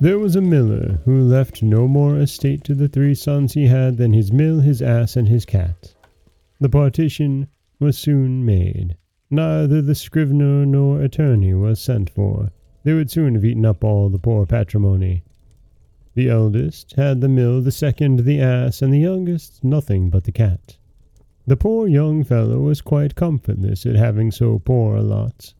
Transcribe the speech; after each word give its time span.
There 0.00 0.20
was 0.20 0.36
a 0.36 0.40
miller 0.40 1.00
who 1.04 1.20
left 1.20 1.60
no 1.60 1.88
more 1.88 2.20
estate 2.20 2.62
to 2.64 2.74
the 2.76 2.86
three 2.86 3.16
sons 3.16 3.54
he 3.54 3.66
had 3.66 3.96
than 3.96 4.12
his 4.12 4.30
mill, 4.30 4.60
his 4.60 4.80
ass, 4.80 5.16
and 5.16 5.28
his 5.28 5.44
cat. 5.44 5.92
The 6.60 6.68
partition 6.68 7.48
was 7.80 7.98
soon 7.98 8.44
made. 8.44 8.96
Neither 9.28 9.82
the 9.82 9.96
scrivener 9.96 10.64
nor 10.64 11.02
attorney 11.02 11.52
was 11.52 11.80
sent 11.80 12.10
for. 12.10 12.52
They 12.84 12.94
would 12.94 13.10
soon 13.10 13.34
have 13.34 13.44
eaten 13.44 13.66
up 13.66 13.82
all 13.82 14.08
the 14.08 14.20
poor 14.20 14.46
patrimony. 14.46 15.24
The 16.14 16.28
eldest 16.28 16.94
had 16.94 17.20
the 17.20 17.28
mill, 17.28 17.60
the 17.60 17.72
second 17.72 18.20
the 18.20 18.40
ass, 18.40 18.82
and 18.82 18.92
the 18.92 19.00
youngest 19.00 19.64
nothing 19.64 20.10
but 20.10 20.22
the 20.22 20.32
cat. 20.32 20.78
The 21.44 21.56
poor 21.56 21.88
young 21.88 22.22
fellow 22.22 22.60
was 22.60 22.80
quite 22.80 23.16
comfortless 23.16 23.84
at 23.84 23.96
having 23.96 24.30
so 24.30 24.60
poor 24.60 24.94
a 24.94 25.02
lot. 25.02 25.54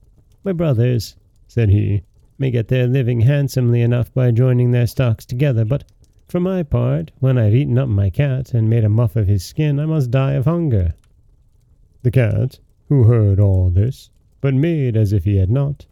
My 0.45 0.53
brothers, 0.53 1.17
said 1.49 1.69
he, 1.69 2.03
may 2.39 2.49
get 2.49 2.69
their 2.69 2.87
living 2.87 3.19
handsomely 3.19 3.81
enough 3.81 4.13
by 4.13 4.31
joining 4.31 4.71
their 4.71 4.87
stocks 4.87 5.25
together, 5.25 5.65
but 5.65 5.83
for 6.29 6.39
my 6.39 6.63
part, 6.63 7.11
when 7.19 7.37
I've 7.37 7.53
eaten 7.53 7.77
up 7.77 7.89
my 7.89 8.09
cat 8.09 8.53
and 8.53 8.69
made 8.69 8.85
a 8.85 8.89
muff 8.89 9.15
of 9.17 9.27
his 9.27 9.43
skin, 9.43 9.79
I 9.79 9.85
must 9.85 10.09
die 10.09 10.33
of 10.33 10.45
hunger. 10.45 10.93
The 12.03 12.11
cat, 12.11 12.59
who 12.87 13.03
heard 13.03 13.39
all 13.39 13.69
this, 13.69 14.09
but 14.39 14.53
made 14.53 14.95
as 14.95 15.11
if 15.11 15.25
he 15.25 15.35
had 15.35 15.49
not, 15.49 15.85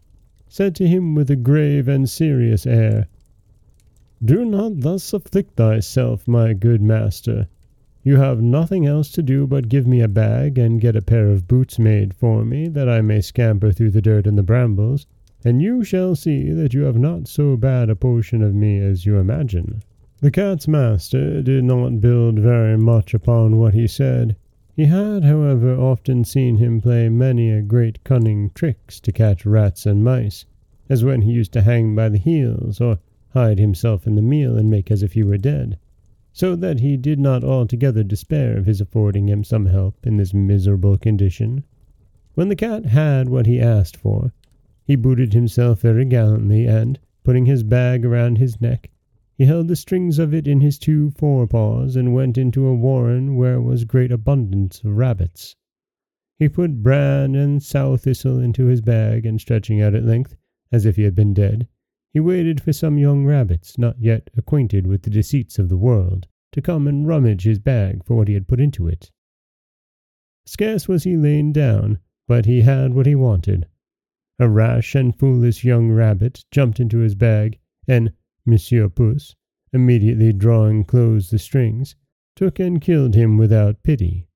said 0.48 0.74
to 0.76 0.88
him 0.88 1.14
with 1.14 1.30
a 1.30 1.36
grave 1.36 1.86
and 1.86 2.08
serious 2.08 2.66
air, 2.66 3.08
Do 4.24 4.44
not 4.44 4.80
thus 4.80 5.12
afflict 5.12 5.56
thyself, 5.56 6.26
my 6.26 6.54
good 6.54 6.80
master. 6.80 7.48
You 8.02 8.16
have 8.16 8.40
nothing 8.40 8.86
else 8.86 9.12
to 9.12 9.22
do 9.22 9.46
but 9.46 9.68
give 9.68 9.86
me 9.86 10.00
a 10.00 10.08
bag 10.08 10.56
and 10.56 10.80
get 10.80 10.96
a 10.96 11.02
pair 11.02 11.28
of 11.28 11.46
boots 11.46 11.78
made 11.78 12.14
for 12.14 12.44
me, 12.44 12.68
that 12.68 12.88
I 12.88 13.02
may 13.02 13.20
scamper 13.20 13.70
through 13.70 13.90
the 13.90 14.00
dirt 14.00 14.26
and 14.26 14.38
the 14.38 14.42
brambles, 14.42 15.06
and 15.44 15.62
you 15.62 15.84
shall 15.84 16.16
see 16.16 16.50
that 16.50 16.74
you 16.74 16.82
have 16.82 16.98
not 16.98 17.28
so 17.28 17.56
bad 17.56 17.88
a 17.88 17.94
portion 17.94 18.42
of 18.42 18.54
me 18.54 18.78
as 18.80 19.06
you 19.06 19.16
imagine. 19.16 19.80
The 20.20 20.32
cat's 20.32 20.66
master 20.66 21.42
did 21.42 21.62
not 21.62 22.00
build 22.00 22.40
very 22.40 22.76
much 22.76 23.14
upon 23.14 23.56
what 23.56 23.72
he 23.72 23.86
said. 23.86 24.34
He 24.74 24.86
had, 24.86 25.22
however, 25.22 25.76
often 25.76 26.24
seen 26.24 26.56
him 26.56 26.80
play 26.80 27.08
many 27.08 27.50
a 27.50 27.62
great 27.62 28.02
cunning 28.02 28.50
tricks 28.52 28.98
to 29.00 29.12
catch 29.12 29.46
rats 29.46 29.86
and 29.86 30.02
mice, 30.02 30.44
as 30.88 31.04
when 31.04 31.22
he 31.22 31.30
used 31.30 31.52
to 31.52 31.62
hang 31.62 31.94
by 31.94 32.08
the 32.08 32.18
heels, 32.18 32.80
or 32.80 32.98
hide 33.28 33.60
himself 33.60 34.08
in 34.08 34.16
the 34.16 34.22
meal 34.22 34.56
and 34.56 34.70
make 34.70 34.90
as 34.90 35.04
if 35.04 35.12
he 35.12 35.22
were 35.22 35.38
dead, 35.38 35.78
so 36.32 36.56
that 36.56 36.80
he 36.80 36.96
did 36.96 37.20
not 37.20 37.44
altogether 37.44 38.02
despair 38.02 38.56
of 38.56 38.66
his 38.66 38.80
affording 38.80 39.28
him 39.28 39.44
some 39.44 39.66
help 39.66 40.04
in 40.04 40.16
this 40.16 40.34
miserable 40.34 40.98
condition. 40.98 41.62
When 42.34 42.48
the 42.48 42.56
cat 42.56 42.86
had 42.86 43.28
what 43.28 43.46
he 43.46 43.60
asked 43.60 43.96
for, 43.96 44.32
he 44.88 44.96
booted 44.96 45.34
himself 45.34 45.82
very 45.82 46.06
gallantly, 46.06 46.66
and, 46.66 46.98
putting 47.22 47.44
his 47.44 47.62
bag 47.62 48.06
around 48.06 48.38
his 48.38 48.58
neck, 48.58 48.90
he 49.36 49.44
held 49.44 49.68
the 49.68 49.76
strings 49.76 50.18
of 50.18 50.32
it 50.32 50.48
in 50.48 50.62
his 50.62 50.78
two 50.78 51.10
forepaws, 51.10 51.94
and 51.94 52.14
went 52.14 52.38
into 52.38 52.64
a 52.64 52.74
warren 52.74 53.36
where 53.36 53.60
was 53.60 53.84
great 53.84 54.10
abundance 54.10 54.82
of 54.82 54.96
rabbits. 54.96 55.54
He 56.38 56.48
put 56.48 56.82
bran 56.82 57.34
and 57.34 57.62
sow 57.62 57.98
thistle 57.98 58.40
into 58.40 58.64
his 58.64 58.80
bag, 58.80 59.26
and 59.26 59.38
stretching 59.38 59.82
out 59.82 59.94
at 59.94 60.06
length, 60.06 60.34
as 60.72 60.86
if 60.86 60.96
he 60.96 61.02
had 61.02 61.14
been 61.14 61.34
dead, 61.34 61.68
he 62.14 62.20
waited 62.20 62.58
for 62.58 62.72
some 62.72 62.96
young 62.96 63.26
rabbits, 63.26 63.76
not 63.76 64.00
yet 64.00 64.30
acquainted 64.38 64.86
with 64.86 65.02
the 65.02 65.10
deceits 65.10 65.58
of 65.58 65.68
the 65.68 65.76
world, 65.76 66.26
to 66.52 66.62
come 66.62 66.88
and 66.88 67.06
rummage 67.06 67.42
his 67.42 67.58
bag 67.58 68.02
for 68.02 68.16
what 68.16 68.28
he 68.28 68.32
had 68.32 68.48
put 68.48 68.58
into 68.58 68.88
it. 68.88 69.10
Scarce 70.46 70.88
was 70.88 71.04
he 71.04 71.14
lain 71.14 71.52
down, 71.52 71.98
but 72.26 72.46
he 72.46 72.62
had 72.62 72.94
what 72.94 73.04
he 73.04 73.14
wanted, 73.14 73.66
a 74.40 74.48
rash 74.48 74.94
and 74.94 75.18
foolish 75.18 75.64
young 75.64 75.90
rabbit 75.90 76.44
jumped 76.52 76.78
into 76.78 76.98
his 76.98 77.16
bag, 77.16 77.58
and 77.88 78.12
Monsieur 78.46 78.88
Puss, 78.88 79.34
immediately 79.72 80.32
drawing 80.32 80.84
close 80.84 81.30
the 81.30 81.38
strings, 81.38 81.96
took 82.36 82.60
and 82.60 82.80
killed 82.80 83.16
him 83.16 83.36
without 83.36 83.82
pity. 83.82 84.28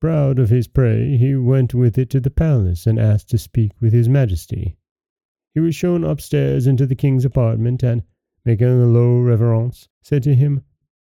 Proud 0.00 0.38
of 0.38 0.48
his 0.48 0.68
prey, 0.68 1.18
he 1.18 1.36
went 1.36 1.74
with 1.74 1.98
it 1.98 2.08
to 2.10 2.18
the 2.18 2.30
palace 2.30 2.86
and 2.86 2.98
asked 2.98 3.28
to 3.28 3.36
speak 3.36 3.72
with 3.78 3.92
his 3.92 4.08
majesty. 4.08 4.78
He 5.52 5.60
was 5.60 5.74
shown 5.74 6.02
upstairs 6.02 6.66
into 6.66 6.86
the 6.86 6.96
king's 6.96 7.26
apartment, 7.26 7.82
and, 7.82 8.02
making 8.46 8.66
a 8.66 8.86
low 8.86 9.20
reverence, 9.20 9.86
said 10.00 10.22
to 10.22 10.34
him, 10.34 10.62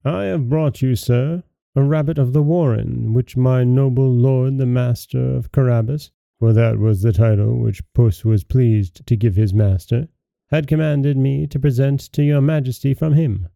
I 0.04 0.26
have 0.26 0.50
brought 0.50 0.82
you, 0.82 0.98
sir, 0.98 1.44
a 1.76 1.82
rabbit 1.82 2.18
of 2.18 2.34
the 2.34 2.44
warren, 2.44 3.14
which 3.14 3.38
my 3.38 3.64
noble 3.64 4.12
lord 4.12 4.58
the 4.58 4.66
master 4.66 5.34
of 5.34 5.54
Carabas 5.54 6.12
for 6.44 6.52
that 6.52 6.78
was 6.78 7.02
the 7.02 7.14
title 7.14 7.58
which 7.58 7.82
Puss 7.94 8.26
was 8.26 8.44
pleased 8.44 9.08
to 9.08 9.16
give 9.16 9.38
his 9.38 9.54
master, 9.54 10.10
had 10.50 10.68
commanded 10.68 11.16
me 11.16 11.48
to 11.48 11.58
present 11.58 12.02
to 12.12 12.22
your 12.22 12.42
majesty 12.42 12.94
from 12.94 13.14
him. 13.14 13.48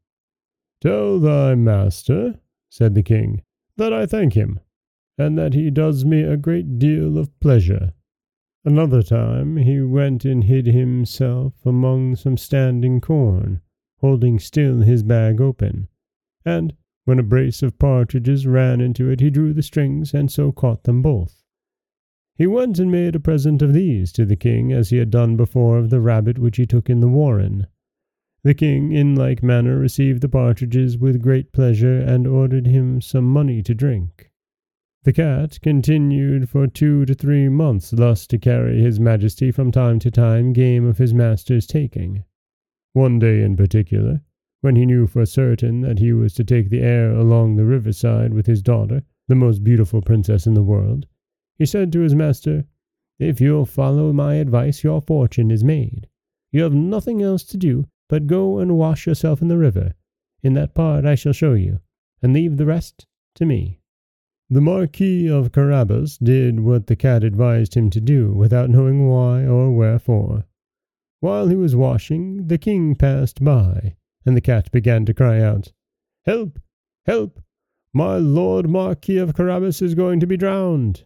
Tell 0.80 1.20
thy 1.20 1.54
master, 1.56 2.40
said 2.70 2.96
the 2.96 3.04
king, 3.04 3.42
that 3.76 3.92
I 3.92 4.06
thank 4.06 4.36
him, 4.36 4.62
and 5.18 5.38
that 5.38 5.54
he 5.54 5.70
does 5.70 6.06
me 6.06 6.22
a 6.22 6.38
great 6.38 6.80
deal 6.80 7.18
of 7.18 7.38
pleasure. 7.42 7.92
Another 8.64 9.04
time 9.04 9.58
he 9.58 9.82
went 9.82 10.24
and 10.24 10.46
hid 10.46 10.68
himself 10.68 11.66
among 11.66 12.16
some 12.16 12.38
standing 12.38 13.02
corn, 13.02 13.60
holding 14.00 14.40
still 14.40 14.80
his 14.80 15.04
bag 15.04 15.42
open, 15.42 15.90
and 16.46 16.74
when 17.04 17.20
a 17.20 17.24
brace 17.24 17.62
of 17.62 17.80
partridges 17.80 18.48
ran 18.48 18.80
into 18.80 19.10
it, 19.10 19.20
he 19.20 19.30
drew 19.30 19.52
the 19.52 19.62
strings 19.62 20.14
and 20.14 20.32
so 20.32 20.54
caught 20.54 20.86
them 20.86 21.02
both. 21.02 21.44
He 22.38 22.46
went 22.46 22.78
and 22.78 22.92
made 22.92 23.16
a 23.16 23.20
present 23.20 23.64
of 23.64 23.74
these 23.74 24.12
to 24.12 24.24
the 24.24 24.36
king, 24.36 24.72
as 24.72 24.92
he 24.92 24.98
had 24.98 25.10
done 25.10 25.38
before 25.38 25.80
of 25.80 25.90
the 25.90 26.00
rabbit 26.00 26.38
which 26.38 26.58
he 26.58 26.68
took 26.68 26.88
in 26.88 27.00
the 27.00 27.08
warren. 27.08 27.66
The 28.44 28.54
king 28.54 28.92
in 28.92 29.16
like 29.16 29.42
manner 29.42 29.80
received 29.80 30.22
the 30.22 30.30
partridges 30.30 31.00
with 31.00 31.20
great 31.20 31.52
pleasure, 31.52 31.98
and 31.98 32.28
ordered 32.28 32.68
him 32.68 33.02
some 33.02 33.26
money 33.26 33.64
to 33.64 33.74
drink. 33.74 34.30
The 35.04 35.14
cat 35.14 35.60
continued 35.64 36.48
for 36.48 36.68
two 36.68 37.06
to 37.06 37.16
three 37.16 37.50
months 37.50 37.90
thus 37.90 38.28
to 38.28 38.38
carry 38.38 38.84
his 38.84 39.00
majesty 39.00 39.50
from 39.50 39.72
time 39.72 39.98
to 39.98 40.12
time 40.12 40.54
game 40.54 40.86
of 40.86 41.00
his 41.00 41.16
master's 41.16 41.66
taking. 41.66 42.24
One 42.94 43.18
day 43.18 43.42
in 43.42 43.58
particular, 43.58 44.22
when 44.62 44.76
he 44.76 44.86
knew 44.86 45.08
for 45.08 45.26
certain 45.26 45.82
that 45.82 45.98
he 45.98 46.14
was 46.14 46.36
to 46.36 46.44
take 46.44 46.70
the 46.70 46.82
air 46.82 47.14
along 47.14 47.56
the 47.56 47.66
riverside 47.66 48.32
with 48.32 48.46
his 48.46 48.62
daughter, 48.62 49.02
the 49.28 49.34
most 49.34 49.64
beautiful 49.64 50.04
princess 50.04 50.46
in 50.46 50.54
the 50.54 50.62
world, 50.64 51.08
he 51.58 51.66
said 51.66 51.92
to 51.92 52.02
his 52.02 52.14
master, 52.14 52.66
If 53.18 53.42
you'll 53.42 53.66
follow 53.66 54.14
my 54.14 54.36
advice, 54.36 54.84
your 54.84 55.02
fortune 55.02 55.50
is 55.50 55.64
made. 55.64 56.08
You 56.52 56.64
have 56.64 56.74
nothing 56.74 57.22
else 57.22 57.44
to 57.46 57.58
do 57.58 57.88
but 58.08 58.28
go 58.28 58.60
and 58.60 58.78
wash 58.78 59.06
yourself 59.06 59.42
in 59.42 59.48
the 59.48 59.58
river. 59.58 59.94
In 60.44 60.54
that 60.54 60.74
part 60.74 61.06
I 61.06 61.16
shall 61.16 61.34
show 61.34 61.54
you, 61.54 61.80
and 62.22 62.32
leave 62.32 62.58
the 62.58 62.66
rest 62.66 63.06
to 63.36 63.46
me. 63.46 63.82
The 64.50 64.62
Marquis 64.62 65.28
of 65.28 65.52
Carabas 65.52 66.18
did 66.18 66.62
what 66.62 66.88
the 66.88 66.96
cat 66.96 67.24
advised 67.24 67.74
him 67.74 67.90
to 67.90 68.00
do, 68.00 68.34
without 68.34 68.70
knowing 68.70 69.10
why 69.10 69.46
or 69.46 69.76
wherefore. 69.76 70.46
While 71.20 71.48
he 71.48 71.56
was 71.56 71.76
washing, 71.76 72.48
the 72.48 72.58
king 72.58 72.96
passed 72.96 73.44
by, 73.44 73.98
and 74.26 74.38
the 74.38 74.42
cat 74.42 74.72
began 74.72 75.04
to 75.06 75.14
cry 75.14 75.42
out, 75.42 75.74
Help! 76.26 76.60
Help! 77.06 77.42
My 77.92 78.18
lord 78.18 78.70
Marquis 78.70 79.18
of 79.18 79.34
Carabas 79.34 79.82
is 79.82 79.96
going 79.96 80.20
to 80.20 80.28
be 80.28 80.38
drowned. 80.38 81.04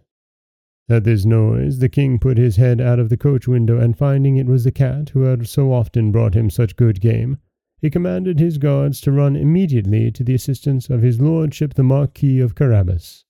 At 0.91 1.06
this 1.06 1.24
noise, 1.24 1.79
the 1.79 1.88
king 1.88 2.19
put 2.19 2.38
his 2.38 2.57
head 2.57 2.81
out 2.81 3.00
of 3.00 3.07
the 3.07 3.16
coach 3.16 3.47
window, 3.47 3.79
and 3.79 3.97
finding 3.97 4.35
it 4.35 4.46
was 4.46 4.66
the 4.66 4.74
cat 4.74 5.07
who 5.12 5.22
had 5.22 5.47
so 5.47 5.72
often 5.72 6.12
brought 6.12 6.34
him 6.34 6.50
such 6.50 6.75
good 6.75 7.00
game, 7.00 7.38
he 7.79 7.90
commanded 7.90 8.40
his 8.40 8.57
guards 8.57 9.00
to 9.01 9.12
run 9.13 9.38
immediately 9.38 10.12
to 10.12 10.22
the 10.22 10.34
assistance 10.34 10.90
of 10.90 11.01
his 11.01 11.21
lordship 11.21 11.75
the 11.75 11.83
Marquis 11.83 12.42
of 12.42 12.56
Carabas. 12.56 13.24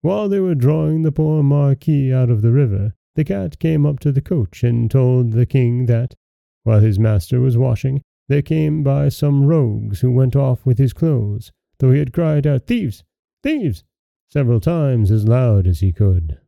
While 0.00 0.28
they 0.28 0.38
were 0.38 0.54
drawing 0.54 1.02
the 1.02 1.10
poor 1.10 1.42
Marquis 1.42 2.12
out 2.12 2.30
of 2.30 2.40
the 2.40 2.52
river, 2.52 2.94
the 3.16 3.24
cat 3.24 3.58
came 3.58 3.84
up 3.84 3.98
to 3.98 4.12
the 4.12 4.20
coach 4.20 4.62
and 4.62 4.88
told 4.88 5.32
the 5.32 5.44
king 5.44 5.86
that, 5.86 6.14
while 6.62 6.78
his 6.78 7.00
master 7.00 7.40
was 7.40 7.58
washing, 7.58 8.00
there 8.28 8.42
came 8.42 8.84
by 8.84 9.08
some 9.08 9.44
rogues 9.44 10.02
who 10.02 10.12
went 10.12 10.36
off 10.36 10.64
with 10.64 10.78
his 10.78 10.92
clothes, 10.92 11.50
though 11.80 11.90
he 11.90 11.98
had 11.98 12.12
cried 12.12 12.46
out, 12.46 12.68
Thieves! 12.68 13.02
Thieves! 13.42 13.82
several 14.30 14.60
times 14.60 15.10
as 15.10 15.26
loud 15.26 15.66
as 15.66 15.80
he 15.80 15.90
could. 15.90 16.38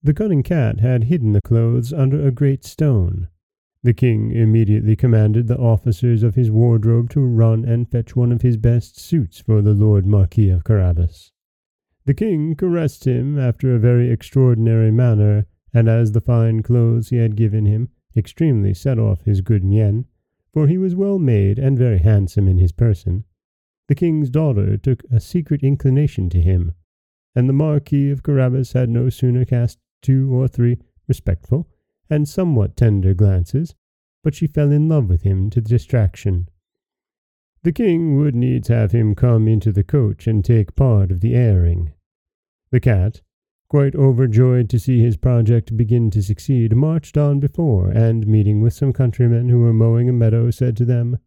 The 0.00 0.14
cunning 0.14 0.44
cat 0.44 0.78
had 0.78 1.04
hidden 1.04 1.32
the 1.32 1.42
clothes 1.42 1.92
under 1.92 2.24
a 2.24 2.30
great 2.30 2.64
stone. 2.64 3.28
The 3.82 3.92
king 3.92 4.30
immediately 4.30 4.94
commanded 4.94 5.48
the 5.48 5.58
officers 5.58 6.22
of 6.22 6.36
his 6.36 6.52
wardrobe 6.52 7.10
to 7.10 7.20
run 7.20 7.64
and 7.64 7.90
fetch 7.90 8.14
one 8.14 8.30
of 8.30 8.42
his 8.42 8.56
best 8.56 8.98
suits 8.98 9.40
for 9.40 9.60
the 9.60 9.74
Lord 9.74 10.06
Marquis 10.06 10.50
of 10.50 10.62
Carabas. 10.62 11.32
The 12.04 12.14
king 12.14 12.54
caressed 12.54 13.06
him 13.06 13.38
after 13.38 13.74
a 13.74 13.80
very 13.80 14.08
extraordinary 14.08 14.92
manner, 14.92 15.46
and 15.74 15.88
as 15.88 16.12
the 16.12 16.20
fine 16.20 16.62
clothes 16.62 17.08
he 17.08 17.16
had 17.16 17.34
given 17.34 17.66
him 17.66 17.88
extremely 18.16 18.74
set 18.74 19.00
off 19.00 19.22
his 19.22 19.40
good 19.40 19.64
mien, 19.64 20.06
for 20.52 20.68
he 20.68 20.78
was 20.78 20.94
well 20.94 21.18
made 21.18 21.58
and 21.58 21.76
very 21.76 21.98
handsome 21.98 22.46
in 22.46 22.58
his 22.58 22.72
person, 22.72 23.24
the 23.88 23.96
king's 23.96 24.30
daughter 24.30 24.76
took 24.76 25.02
a 25.10 25.18
secret 25.18 25.62
inclination 25.64 26.30
to 26.30 26.40
him, 26.40 26.72
and 27.34 27.48
the 27.48 27.52
Marquis 27.52 28.10
of 28.10 28.22
Carabas 28.22 28.72
had 28.72 28.88
no 28.88 29.10
sooner 29.10 29.44
cast 29.44 29.78
two 30.02 30.32
or 30.32 30.48
three 30.48 30.78
respectful 31.06 31.68
and 32.10 32.28
somewhat 32.28 32.76
tender 32.76 33.14
glances 33.14 33.74
but 34.24 34.34
she 34.34 34.46
fell 34.46 34.70
in 34.70 34.88
love 34.88 35.08
with 35.08 35.22
him 35.22 35.48
to 35.50 35.60
distraction. 35.60 36.48
The 37.62 37.72
king 37.72 38.16
would 38.18 38.34
needs 38.34 38.68
have 38.68 38.92
him 38.92 39.14
come 39.14 39.48
into 39.48 39.72
the 39.72 39.84
coach 39.84 40.26
and 40.26 40.44
take 40.44 40.76
part 40.76 41.10
of 41.10 41.20
the 41.20 41.34
airing. 41.34 41.92
The 42.70 42.80
cat, 42.80 43.22
quite 43.68 43.94
overjoyed 43.94 44.68
to 44.70 44.78
see 44.78 45.00
his 45.00 45.16
project 45.16 45.76
begin 45.76 46.10
to 46.10 46.22
succeed, 46.22 46.76
marched 46.76 47.16
on 47.16 47.40
before, 47.40 47.90
and 47.90 48.26
meeting 48.26 48.60
with 48.60 48.74
some 48.74 48.92
countrymen 48.92 49.48
who 49.48 49.60
were 49.60 49.72
mowing 49.72 50.08
a 50.08 50.12
meadow, 50.12 50.50
said 50.50 50.76
to 50.76 50.84
them, 50.84 51.18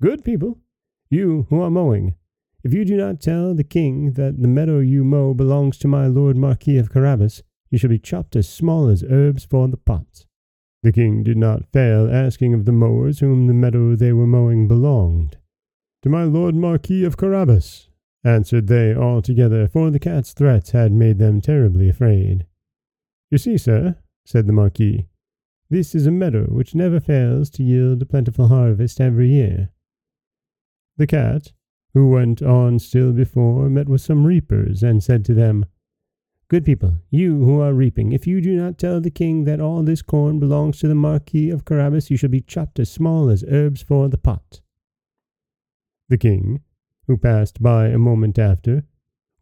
Good 0.00 0.24
people, 0.24 0.58
you 1.10 1.46
who 1.50 1.60
are 1.62 1.70
mowing, 1.70 2.14
if 2.62 2.74
you 2.74 2.84
do 2.84 2.96
not 2.96 3.20
tell 3.20 3.54
the 3.54 3.64
king 3.64 4.12
that 4.12 4.40
the 4.40 4.48
meadow 4.48 4.80
you 4.80 5.04
mow 5.04 5.34
belongs 5.34 5.78
to 5.78 5.88
my 5.88 6.06
lord 6.06 6.36
Marquis 6.36 6.78
of 6.78 6.90
Carabas, 6.90 7.42
you 7.70 7.78
shall 7.78 7.90
be 7.90 7.98
chopped 7.98 8.36
as 8.36 8.48
small 8.48 8.88
as 8.88 9.04
herbs 9.08 9.44
for 9.44 9.68
the 9.68 9.76
pot. 9.76 10.26
The 10.82 10.92
king 10.92 11.22
did 11.22 11.36
not 11.36 11.66
fail 11.72 12.08
asking 12.10 12.54
of 12.54 12.64
the 12.64 12.72
mowers 12.72 13.18
whom 13.18 13.46
the 13.46 13.54
meadow 13.54 13.96
they 13.96 14.12
were 14.12 14.26
mowing 14.26 14.68
belonged. 14.68 15.36
To 16.02 16.08
my 16.08 16.24
lord 16.24 16.54
Marquis 16.54 17.04
of 17.04 17.16
Carabas, 17.16 17.88
answered 18.24 18.66
they 18.66 18.94
all 18.94 19.22
together, 19.22 19.66
for 19.66 19.90
the 19.90 19.98
cat's 19.98 20.32
threats 20.32 20.70
had 20.70 20.92
made 20.92 21.18
them 21.18 21.40
terribly 21.40 21.88
afraid. 21.88 22.46
You 23.30 23.38
see, 23.38 23.58
sir, 23.58 23.96
said 24.24 24.46
the 24.46 24.52
Marquis, 24.52 25.08
this 25.70 25.94
is 25.94 26.06
a 26.06 26.10
meadow 26.10 26.44
which 26.44 26.74
never 26.74 26.98
fails 26.98 27.50
to 27.50 27.62
yield 27.62 28.00
a 28.00 28.06
plentiful 28.06 28.48
harvest 28.48 29.00
every 29.00 29.28
year. 29.28 29.70
The 30.96 31.06
cat, 31.06 31.52
who 31.92 32.08
went 32.08 32.40
on 32.40 32.78
still 32.78 33.12
before, 33.12 33.68
met 33.68 33.88
with 33.88 34.00
some 34.00 34.26
reapers, 34.26 34.82
and 34.82 35.02
said 35.02 35.24
to 35.26 35.34
them, 35.34 35.66
Good 36.48 36.64
people, 36.64 36.94
you 37.10 37.44
who 37.44 37.60
are 37.60 37.74
reaping, 37.74 38.12
if 38.12 38.26
you 38.26 38.40
do 38.40 38.56
not 38.56 38.78
tell 38.78 39.02
the 39.02 39.10
king 39.10 39.44
that 39.44 39.60
all 39.60 39.82
this 39.82 40.00
corn 40.00 40.38
belongs 40.38 40.78
to 40.78 40.88
the 40.88 40.94
Marquis 40.94 41.50
of 41.50 41.66
Carabas, 41.66 42.10
you 42.10 42.16
shall 42.16 42.30
be 42.30 42.40
chopped 42.40 42.78
as 42.78 42.90
small 42.90 43.28
as 43.28 43.44
herbs 43.48 43.82
for 43.82 44.08
the 44.08 44.16
pot. 44.16 44.62
The 46.08 46.16
king, 46.16 46.62
who 47.06 47.18
passed 47.18 47.62
by 47.62 47.88
a 47.88 47.98
moment 47.98 48.38
after, 48.38 48.84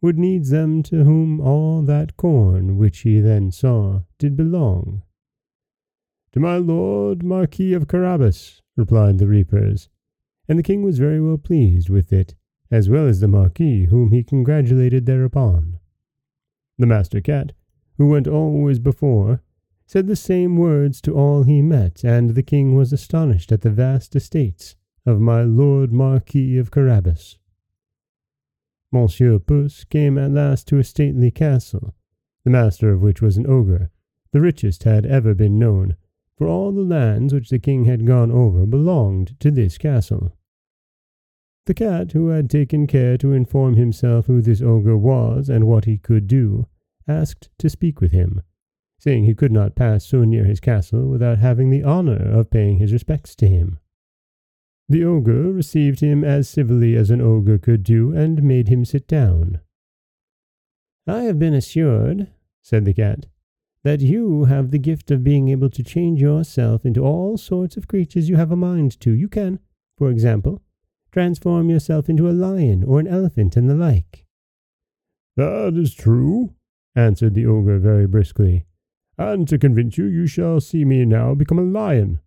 would 0.01 0.19
needs 0.19 0.49
them 0.49 0.83
to 0.83 1.05
whom 1.05 1.39
all 1.39 1.81
that 1.83 2.17
corn 2.17 2.77
which 2.77 2.99
he 2.99 3.21
then 3.21 3.51
saw 3.51 4.01
did 4.19 4.35
belong. 4.35 5.03
To 6.33 6.41
my 6.41 6.57
lord 6.57 7.23
Marquis 7.23 7.71
of 7.71 7.87
Carabas, 7.87 8.61
replied 8.75 9.17
the 9.17 9.27
reapers, 9.27 9.87
and 10.49 10.59
the 10.59 10.63
king 10.63 10.83
was 10.83 10.99
very 10.99 11.21
well 11.21 11.37
pleased 11.37 11.89
with 11.89 12.11
it, 12.11 12.35
as 12.69 12.89
well 12.89 13.07
as 13.07 13.21
the 13.21 13.29
Marquis, 13.29 13.85
whom 13.85 14.11
he 14.11 14.25
congratulated 14.25 15.05
thereupon. 15.05 15.76
The 16.77 16.85
master 16.85 17.21
cat, 17.21 17.53
who 17.97 18.07
went 18.07 18.27
always 18.27 18.79
before, 18.79 19.41
said 19.87 20.07
the 20.07 20.15
same 20.15 20.57
words 20.57 21.01
to 21.01 21.15
all 21.15 21.43
he 21.43 21.61
met, 21.61 22.03
and 22.03 22.31
the 22.31 22.43
king 22.43 22.75
was 22.75 22.93
astonished 22.93 23.51
at 23.51 23.61
the 23.61 23.71
vast 23.71 24.15
estates 24.15 24.75
of 25.05 25.21
my 25.21 25.41
lord 25.41 25.91
Marquis 25.91 26.57
of 26.57 26.69
Carabas. 26.69 27.37
Monsieur 28.91 29.39
Puss 29.39 29.85
came 29.85 30.17
at 30.17 30.31
last 30.31 30.67
to 30.67 30.77
a 30.77 30.83
stately 30.83 31.31
castle, 31.31 31.95
the 32.43 32.49
master 32.49 32.91
of 32.91 33.01
which 33.01 33.21
was 33.21 33.37
an 33.37 33.47
ogre, 33.47 33.89
the 34.31 34.41
richest 34.41 34.83
had 34.83 35.05
ever 35.05 35.33
been 35.33 35.57
known, 35.57 35.95
for 36.35 36.47
all 36.47 36.71
the 36.71 36.81
lands 36.81 37.33
which 37.33 37.49
the 37.49 37.59
king 37.59 37.85
had 37.85 38.05
gone 38.05 38.31
over 38.31 38.65
belonged 38.65 39.39
to 39.39 39.49
this 39.49 39.77
castle. 39.77 40.33
The 41.67 41.73
cat, 41.73 42.13
who 42.13 42.29
had 42.29 42.49
taken 42.49 42.87
care 42.87 43.17
to 43.17 43.33
inform 43.33 43.75
himself 43.75 44.27
who 44.27 44.41
this 44.41 44.61
ogre 44.61 44.97
was 44.97 45.49
and 45.49 45.67
what 45.67 45.83
he 45.83 45.97
could 45.97 46.25
do, 46.25 46.65
asked 47.05 47.49
to 47.57 47.69
speak 47.69 47.99
with 47.99 48.13
him, 48.13 48.41
saying 48.97 49.25
he 49.25 49.35
could 49.35 49.51
not 49.51 49.75
pass 49.75 50.05
so 50.05 50.23
near 50.23 50.45
his 50.45 50.61
castle 50.61 51.09
without 51.09 51.39
having 51.39 51.69
the 51.69 51.83
honour 51.83 52.31
of 52.31 52.49
paying 52.49 52.77
his 52.77 52.93
respects 52.93 53.35
to 53.35 53.49
him. 53.49 53.79
The 54.87 55.03
ogre 55.03 55.51
received 55.51 55.99
him 55.99 56.23
as 56.23 56.47
civilly 56.47 56.95
as 56.95 57.11
an 57.11 57.19
ogre 57.19 57.57
could 57.57 57.83
do, 57.83 58.13
and 58.13 58.41
made 58.41 58.69
him 58.69 58.85
sit 58.85 59.05
down. 59.05 59.59
I 61.05 61.23
have 61.23 61.37
been 61.37 61.53
assured, 61.53 62.29
said 62.61 62.85
the 62.85 62.93
cat, 62.93 63.25
that 63.83 63.99
you 63.99 64.45
have 64.45 64.71
the 64.71 64.79
gift 64.79 65.11
of 65.11 65.21
being 65.21 65.49
able 65.49 65.69
to 65.71 65.83
change 65.83 66.21
yourself 66.21 66.85
into 66.85 67.03
all 67.03 67.35
sorts 67.35 67.75
of 67.75 67.89
creatures 67.89 68.29
you 68.29 68.37
have 68.37 68.53
a 68.53 68.55
mind 68.55 68.97
to. 69.01 69.11
You 69.11 69.27
can, 69.27 69.59
for 69.97 70.09
example, 70.09 70.61
transform 71.11 71.69
yourself 71.69 72.09
into 72.09 72.29
a 72.29 72.31
lion 72.31 72.83
or 72.83 72.99
an 72.99 73.07
elephant 73.07 73.57
and 73.57 73.69
the 73.69 73.75
like. 73.75 74.25
That 75.35 75.73
is 75.75 75.93
true, 75.93 76.55
answered 76.95 77.33
the 77.33 77.45
ogre 77.45 77.79
very 77.79 78.07
briskly, 78.07 78.65
and 79.17 79.47
to 79.47 79.57
convince 79.57 79.97
you, 79.97 80.05
you 80.05 80.27
shall 80.27 80.59
see 80.59 80.85
me 80.85 81.05
now 81.05 81.35
become 81.35 81.59
a 81.59 81.63
lion. 81.63 82.19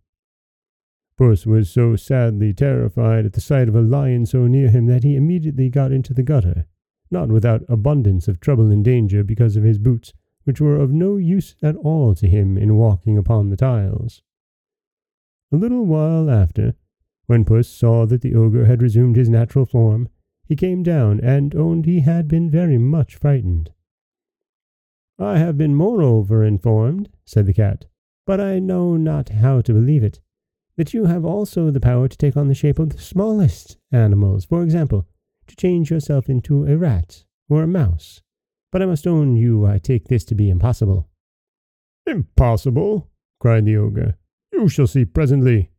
Puss 1.17 1.45
was 1.45 1.69
so 1.69 1.97
sadly 1.97 2.55
terrified 2.55 3.27
at 3.27 3.35
the 3.35 3.41
sight 3.41 3.69
of 3.69 3.75
a 3.75 3.83
lion 3.83 4.25
so 4.25 4.47
near 4.47 4.71
him 4.71 4.87
that 4.87 5.05
he 5.05 5.17
immediately 5.17 5.69
got 5.69 5.93
into 5.93 6.15
the 6.15 6.23
gutter, 6.23 6.67
not 7.11 7.29
without 7.29 7.63
abundance 7.69 8.27
of 8.27 8.41
trouble 8.41 8.71
and 8.71 8.85
danger 8.85 9.23
because 9.23 9.57
of 9.57 9.63
his 9.63 9.79
boots, 9.79 10.15
which 10.45 10.61
were 10.61 10.77
of 10.77 10.93
no 10.93 11.17
use 11.17 11.57
at 11.63 11.77
all 11.77 12.15
to 12.15 12.27
him 12.27 12.57
in 12.57 12.77
walking 12.77 13.19
upon 13.19 13.51
the 13.51 13.57
tiles. 13.57 14.23
A 15.53 15.57
little 15.57 15.85
while 15.85 16.31
after, 16.31 16.75
when 17.31 17.45
Puss 17.45 17.69
saw 17.69 18.07
that 18.07 18.23
the 18.23 18.35
ogre 18.35 18.65
had 18.65 18.83
resumed 18.83 19.15
his 19.15 19.29
natural 19.29 19.65
form, 19.65 20.09
he 20.49 20.57
came 20.57 20.83
down 20.83 21.21
and 21.21 21.55
owned 21.55 21.87
he 21.87 22.01
had 22.01 22.27
been 22.27 22.51
very 22.51 22.77
much 22.77 23.15
frightened. 23.15 23.71
I 25.17 25.39
have 25.39 25.57
been 25.57 25.77
moreover 25.77 26.43
informed, 26.43 27.09
said 27.25 27.47
the 27.47 27.53
cat, 27.53 27.85
but 28.27 28.41
I 28.41 28.59
know 28.59 28.97
not 28.97 29.29
how 29.29 29.61
to 29.61 29.73
believe 29.73 30.03
it, 30.03 30.19
that 30.77 30.93
you 30.93 31.05
have 31.05 31.25
also 31.25 31.71
the 31.71 31.79
power 31.79 32.09
to 32.09 32.17
take 32.17 32.37
on 32.37 32.49
the 32.49 32.55
shape 32.57 32.81
of 32.81 32.91
the 32.91 32.99
smallest 32.99 33.77
animals, 33.93 34.45
for 34.45 34.65
example, 34.65 35.07
to 35.47 35.55
change 35.55 35.89
yourself 35.89 36.29
into 36.29 36.67
a 36.67 36.77
rat 36.77 37.27
or 37.49 37.63
a 37.63 37.69
mouse. 37.69 38.23
But 38.73 38.83
I 38.83 38.87
must 38.87 39.07
own 39.07 39.37
you 39.37 39.65
I 39.65 39.79
take 39.79 40.09
this 40.09 40.25
to 40.25 40.35
be 40.35 40.51
impossible. 40.51 41.09
Impossible, 42.09 43.09
cried 43.39 43.67
the 43.67 43.77
ogre. 43.77 44.19
You 44.53 44.69
shall 44.69 44.89
see 44.89 45.05
presently 45.05 45.70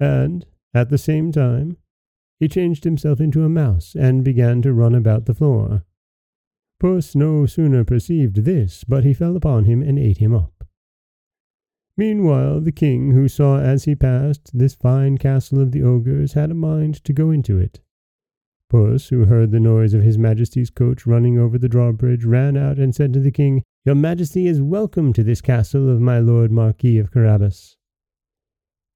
and, 0.00 0.46
at 0.74 0.88
the 0.88 0.98
same 0.98 1.30
time, 1.30 1.76
he 2.40 2.48
changed 2.48 2.84
himself 2.84 3.20
into 3.20 3.44
a 3.44 3.48
mouse 3.50 3.94
and 3.94 4.24
began 4.24 4.62
to 4.62 4.72
run 4.72 4.94
about 4.94 5.26
the 5.26 5.34
floor. 5.34 5.84
Puss 6.80 7.14
no 7.14 7.44
sooner 7.44 7.84
perceived 7.84 8.44
this, 8.44 8.82
but 8.84 9.04
he 9.04 9.12
fell 9.12 9.36
upon 9.36 9.64
him 9.64 9.82
and 9.82 9.98
ate 9.98 10.18
him 10.18 10.34
up. 10.34 10.64
Meanwhile, 11.98 12.62
the 12.62 12.72
king, 12.72 13.10
who 13.10 13.28
saw 13.28 13.58
as 13.58 13.84
he 13.84 13.94
passed 13.94 14.56
this 14.58 14.74
fine 14.74 15.18
castle 15.18 15.60
of 15.60 15.72
the 15.72 15.82
ogres, 15.82 16.32
had 16.32 16.50
a 16.50 16.54
mind 16.54 17.04
to 17.04 17.12
go 17.12 17.30
into 17.30 17.58
it. 17.58 17.80
Puss, 18.70 19.08
who 19.08 19.26
heard 19.26 19.50
the 19.50 19.60
noise 19.60 19.92
of 19.92 20.02
his 20.02 20.16
majesty's 20.16 20.70
coach 20.70 21.04
running 21.04 21.38
over 21.38 21.58
the 21.58 21.68
drawbridge, 21.68 22.24
ran 22.24 22.56
out 22.56 22.78
and 22.78 22.94
said 22.94 23.12
to 23.12 23.20
the 23.20 23.30
king, 23.30 23.62
Your 23.84 23.96
majesty 23.96 24.46
is 24.46 24.62
welcome 24.62 25.12
to 25.12 25.22
this 25.22 25.42
castle 25.42 25.90
of 25.90 26.00
my 26.00 26.20
lord 26.20 26.50
Marquis 26.50 26.96
of 26.96 27.10
Carabas. 27.10 27.76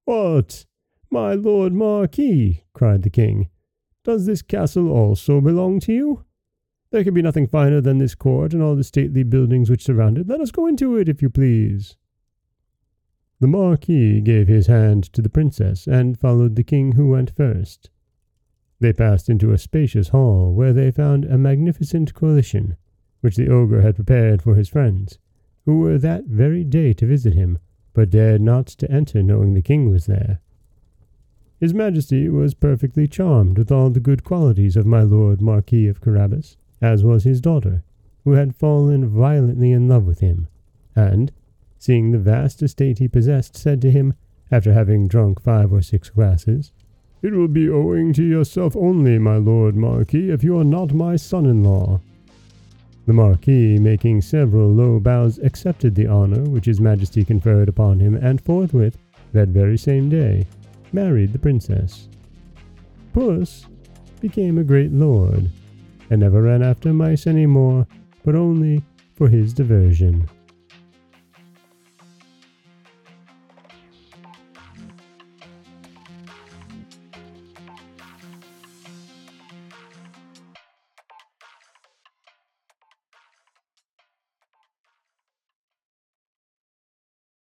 What? 0.07 0.64
My 1.11 1.35
lord 1.35 1.73
Marquis, 1.73 2.65
cried 2.73 3.03
the 3.03 3.11
king, 3.11 3.49
does 4.05 4.27
this 4.27 4.43
castle 4.43 4.91
also 4.91 5.41
belong 5.41 5.81
to 5.81 5.93
you? 5.93 6.25
There 6.91 7.03
can 7.03 7.15
be 7.15 7.23
nothing 7.23 7.47
finer 7.47 7.81
than 7.81 7.99
this 7.99 8.15
court 8.15 8.53
and 8.53 8.63
all 8.63 8.77
the 8.77 8.85
stately 8.85 9.23
buildings 9.23 9.71
which 9.71 9.83
surround 9.83 10.19
it. 10.19 10.29
Let 10.29 10.41
us 10.41 10.51
go 10.51 10.67
into 10.67 10.97
it, 10.97 11.09
if 11.09 11.23
you 11.23 11.31
please. 11.31 11.97
The 13.41 13.49
Marquis 13.49 14.21
gave 14.21 14.47
his 14.47 14.69
hand 14.69 15.05
to 15.13 15.21
the 15.21 15.29
princess, 15.29 15.87
and 15.87 16.19
followed 16.19 16.55
the 16.55 16.63
king, 16.63 16.93
who 16.93 17.09
went 17.09 17.35
first. 17.35 17.91
They 18.79 18.93
passed 18.93 19.29
into 19.29 19.53
a 19.53 19.59
spacious 19.59 20.09
hall, 20.09 20.53
where 20.55 20.73
they 20.73 20.91
found 20.91 21.25
a 21.25 21.39
magnificent 21.39 22.15
collation, 22.15 22.77
which 23.23 23.37
the 23.37 23.49
ogre 23.49 23.81
had 23.81 23.97
prepared 23.97 24.43
for 24.43 24.55
his 24.55 24.69
friends, 24.69 25.19
who 25.65 25.81
were 25.81 25.99
that 25.99 26.27
very 26.27 26.63
day 26.63 26.93
to 26.93 27.07
visit 27.07 27.35
him, 27.35 27.59
but 27.93 28.11
dared 28.11 28.43
not 28.43 28.67
to 28.67 28.91
enter 28.91 29.23
knowing 29.23 29.55
the 29.55 29.63
king 29.63 29.91
was 29.91 30.07
there. 30.07 30.41
His 31.61 31.73
Majesty 31.73 32.29
was 32.29 32.53
perfectly 32.53 33.07
charmed 33.07 33.59
with 33.59 33.71
all 33.71 33.91
the 33.91 34.01
good 34.01 34.25
qualities 34.25 34.77
of 34.77 34.87
my 34.87 35.03
lord 35.03 35.41
Marquis 35.41 35.87
of 35.87 36.01
Carabas, 36.01 36.57
as 36.83 37.05
was 37.05 37.25
his 37.25 37.41
daughter, 37.41 37.85
who 38.25 38.33
had 38.33 38.57
fallen 38.57 39.07
violently 39.07 39.71
in 39.71 39.89
love 39.89 40.05
with 40.05 40.21
him, 40.21 40.49
and, 40.97 41.31
seeing 41.79 42.11
the 42.11 42.19
vast 42.19 42.63
estate 42.63 42.99
he 42.99 43.07
possessed, 43.09 43.57
said 43.57 43.81
to 43.83 43.91
him, 43.91 44.15
after 44.51 44.73
having 44.73 45.09
drunk 45.09 45.41
five 45.41 45.73
or 45.73 45.81
six 45.81 46.11
glasses, 46.11 46.73
It 47.23 47.33
will 47.33 47.49
be 47.49 47.71
owing 47.71 48.13
to 48.15 48.23
yourself 48.23 48.77
only, 48.77 49.19
my 49.19 49.37
lord 49.37 49.77
Marquis, 49.77 50.31
if 50.31 50.45
you 50.45 50.59
are 50.59 50.65
not 50.65 50.93
my 50.93 51.17
son-in-law. 51.17 52.01
The 53.07 53.13
Marquis, 53.13 53.79
making 53.79 54.23
several 54.23 54.69
low 54.69 55.01
bows, 55.01 55.39
accepted 55.39 55.95
the 55.95 56.09
honour 56.09 56.43
which 56.43 56.67
his 56.67 56.81
Majesty 56.81 57.25
conferred 57.25 57.69
upon 57.69 58.01
him, 58.01 58.15
and 58.15 58.41
forthwith, 58.41 58.99
that 59.33 59.49
very 59.49 59.79
same 59.79 60.09
day, 60.09 60.47
married 60.95 61.33
the 61.33 61.39
princess. 61.39 62.09
Puss 63.13 63.67
became 64.21 64.59
a 64.59 64.65
great 64.65 64.93
lord, 64.93 65.51
and 66.09 66.21
never 66.21 66.43
ran 66.43 66.63
after 66.63 66.93
mice 66.93 67.27
any 67.27 67.47
more, 67.47 67.87
but 68.25 68.35
only 68.35 68.83
for 69.15 69.29
his 69.29 69.53
diversion. 69.53 70.29